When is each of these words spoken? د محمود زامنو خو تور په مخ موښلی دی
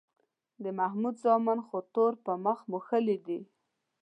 د 0.63 0.65
محمود 0.79 1.15
زامنو 1.23 1.63
خو 1.67 1.77
تور 1.93 2.13
په 2.25 2.31
مخ 2.45 2.59
موښلی 2.71 3.17
دی 3.27 3.39